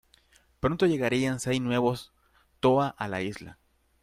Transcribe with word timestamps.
Pronto 0.59 0.87
llegarían 0.87 1.39
seis 1.39 1.61
nuevos 1.61 2.11
Toa 2.59 2.89
a 2.97 3.07
la 3.07 3.21
isla... 3.21 3.59